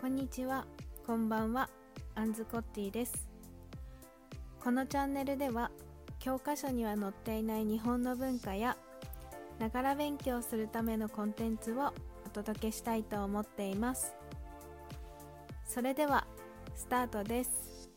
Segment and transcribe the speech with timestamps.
[0.00, 0.64] こんにちは、
[1.04, 1.68] こんばんは、
[2.14, 3.28] アンズコッティです。
[4.60, 5.72] このチャンネルでは、
[6.20, 8.76] 教科書には載っていない日本の文化や、
[9.58, 11.92] ながら勉強するためのコンテンツを
[12.24, 14.14] お届けしたいと思っています。
[15.66, 16.28] それでは、
[16.76, 17.90] スタートです。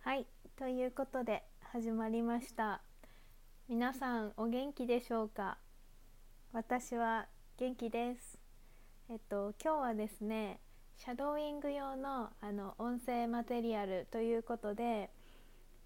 [0.00, 2.82] はい、ということで始まりました。
[3.70, 5.56] 皆さんお元気でしょうか？
[6.52, 8.38] 私は元気です。
[9.12, 10.60] えっと今日はですね
[10.96, 15.10] シャドーイング用のあの音声マテリアルということで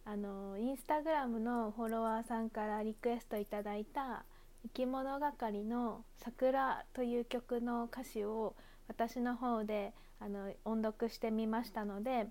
[0.04, 4.26] あのインスタグラムのフォロワーさんからリクエストいただいた
[4.64, 8.56] 生き物係の「桜」という曲の歌詞を
[8.88, 12.28] 私の方であの音読してみましたので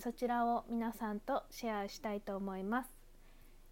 [0.00, 2.90] そちらを皆さんとシェアしたいと思います。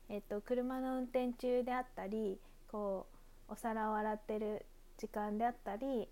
[0.08, 2.38] えっと、車の運転中であったり
[2.68, 3.08] こ
[3.48, 4.64] うお皿を洗ってる
[4.98, 6.08] 時間であったり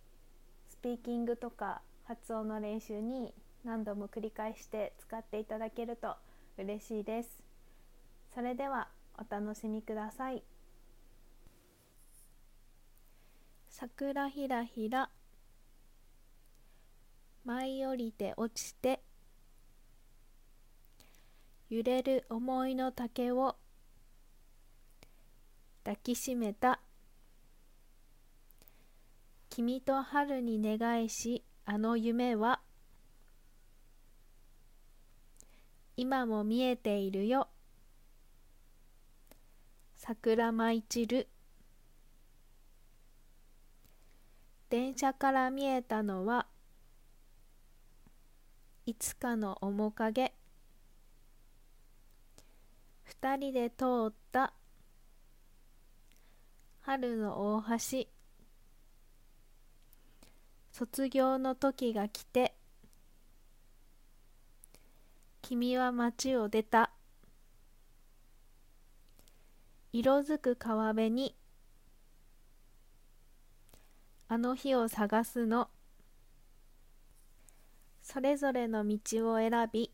[0.68, 3.32] スピーキングとか発音の練習に
[3.64, 6.16] 何度も繰り返して使っていただけると
[6.58, 7.42] 嬉しいです。
[8.34, 10.42] それではお楽しみください。
[13.68, 15.10] 桜ひらひら。
[17.44, 19.02] 舞い降りて落ちて。
[21.70, 23.56] 揺れる思いの丈を
[25.84, 26.80] 抱きしめた。
[29.54, 32.62] 君と春に願いしあの夢は
[35.94, 37.48] 今も見えているよ。
[39.94, 41.28] 桜舞い散る。
[44.70, 46.46] 電車から見えたのは
[48.86, 50.32] いつかの面影。
[53.02, 54.54] 二人で通った
[56.80, 57.62] 春の大
[58.06, 58.21] 橋。
[60.72, 62.54] 卒業の時が来て
[65.42, 66.92] 君は街を出た。
[69.92, 71.36] 色づく川辺に
[74.28, 75.68] あの日を探すの。
[78.00, 79.92] それぞれの道を選び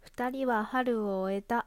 [0.00, 1.66] 二人は春を終えた。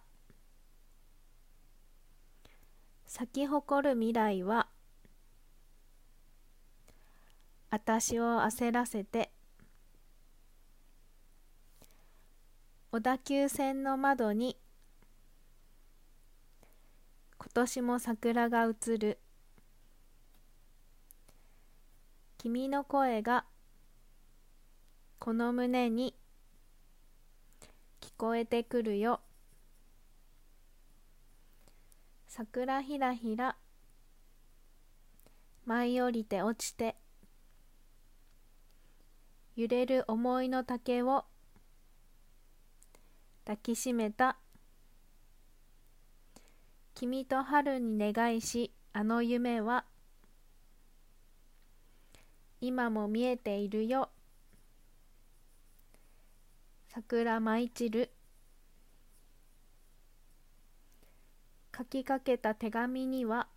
[3.08, 4.68] 咲き誇る未来は
[7.73, 9.31] あたしを焦らせて。
[12.91, 14.59] 小田急線の窓に
[17.39, 19.17] 今年も桜が映る。
[22.38, 23.44] 君の声が
[25.17, 26.13] この胸に
[28.01, 29.19] 聞こえてくるよ。
[32.28, 33.57] 桜ひらひら
[35.66, 36.97] 舞い降りて落ちて。
[39.56, 41.25] 揺れる思いの丈を
[43.46, 44.38] 抱きしめた。
[46.96, 49.86] 君と春に願いしあの夢は
[52.62, 54.09] 今も見えているよ。
[56.88, 58.12] 桜舞い散る。
[61.78, 63.47] 書きかけた手紙には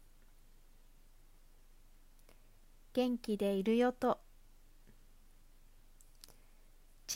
[2.93, 4.25] 元気でいるよと。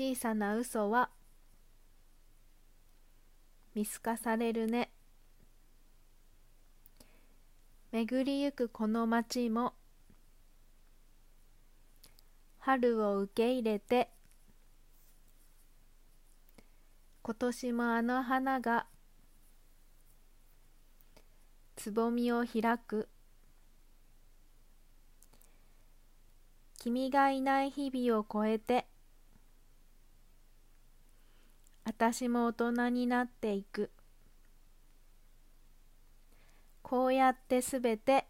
[0.01, 1.11] 小さな嘘は
[3.75, 4.91] 見透かされるね。
[7.93, 9.75] 巡りゆくこの街も
[12.61, 14.09] 春を受け入れて
[17.21, 18.87] 今年もあの花が
[21.77, 23.11] つぼみを開く。
[26.79, 28.90] 君がいない日々を超えて
[32.01, 33.91] 私も大人になっていく。
[36.81, 38.27] こうやってすべて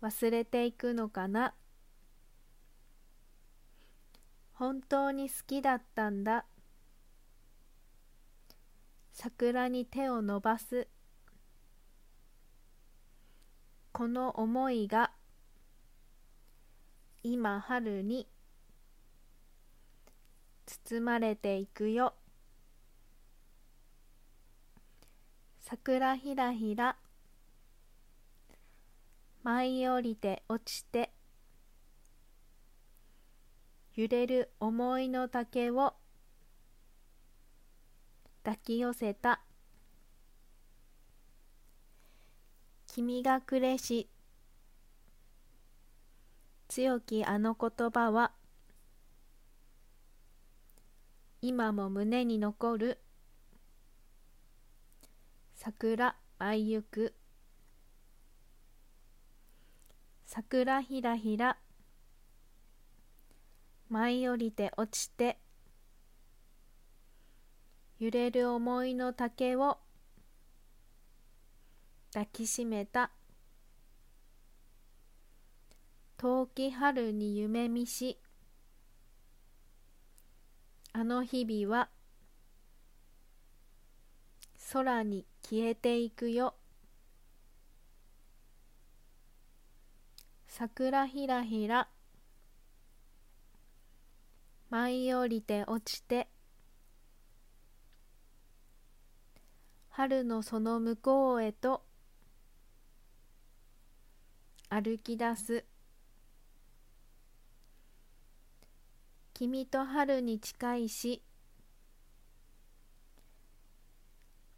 [0.00, 1.52] 忘れていくのかな。
[4.52, 6.46] 本当に好きだったんだ。
[9.10, 10.86] 桜に手を伸ばす。
[13.90, 15.10] この思いが
[17.24, 18.28] 今春に
[20.86, 22.14] 包まれていくよ。
[25.60, 26.96] 桜ひらひら。
[29.42, 31.10] 舞い降りて落ちて。
[33.94, 35.94] 揺れる思いの丈を。
[38.42, 39.40] 抱き寄せた。
[42.88, 44.10] 君がくれし。
[46.68, 48.32] 強きあの言葉は。
[51.46, 52.98] 今も胸に残る。
[55.54, 57.14] 桜舞いゆく。
[60.24, 61.58] 桜ひらひら。
[63.90, 65.38] 舞い降りて落ちて。
[67.98, 69.76] 揺れる思いの丈を。
[72.14, 73.10] 抱きしめた。
[76.16, 78.18] 遠き春に夢見し。
[81.04, 81.90] あの日々は
[84.72, 86.54] 空に消えていくよ。
[90.48, 91.88] 桜ひらひら
[94.70, 96.26] 舞い降りて落ちて
[99.90, 101.84] 春のその向こうへと
[104.70, 105.66] 歩き出す。
[109.34, 111.20] 君と春に近いし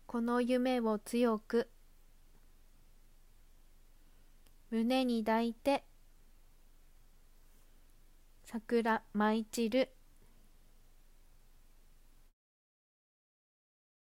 [0.06, 1.70] この夢を強く
[4.70, 5.82] 胸に抱いて
[8.44, 9.95] 桜舞い散る。